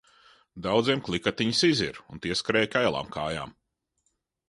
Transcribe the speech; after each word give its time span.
Daudziem 0.67 1.03
klikatiņas 1.09 1.63
izira 1.69 2.07
un 2.15 2.25
tie 2.25 2.41
skrēja 2.43 2.73
kailām 2.79 3.15
kājām. 3.19 3.59